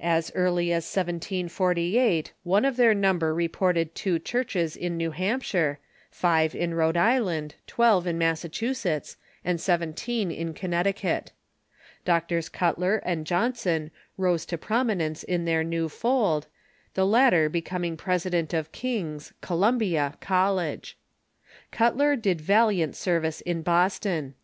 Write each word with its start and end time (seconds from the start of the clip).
As 0.00 0.30
early 0.34 0.70
as 0.70 0.84
1748 0.84 2.32
one 2.42 2.66
of 2.66 2.76
their 2.76 2.92
number 2.92 3.32
reported 3.34 3.94
two 3.94 4.18
494 4.18 4.18
THE 4.20 4.24
CHURCH 4.28 4.76
IN 4.76 4.80
THE 4.82 4.86
UNITED 4.86 4.86
STATES 4.86 4.86
chiu'cbes 4.86 4.86
in 4.86 4.96
New 4.98 5.10
Hampshire, 5.16 5.78
five 6.10 6.54
in 6.54 6.74
Rhode 6.74 6.96
Island, 6.98 7.54
twelve 7.66 8.06
in 8.06 8.18
Massacluisetts, 8.18 9.16
and 9.42 9.58
seventeen 9.58 10.30
in 10.30 10.52
Connecticut. 10.52 11.32
Drs. 12.04 12.50
Cutler 12.50 12.96
and 12.98 13.24
Johnson 13.26 13.90
rose 14.18 14.44
to 14.44 14.58
prominence 14.58 15.22
in 15.22 15.46
their 15.46 15.64
new 15.64 15.88
fold, 15.88 16.48
the 16.92 17.06
latter 17.06 17.48
be 17.48 17.62
coming 17.62 17.96
president 17.96 18.52
of 18.52 18.72
Kings 18.72 19.32
(Columbia) 19.40 20.18
College. 20.20 20.98
Cutler 21.70 22.14
did 22.14 22.42
valiant 22.42 22.94
service 22.94 23.40
in 23.40 23.62
Boston. 23.62 24.34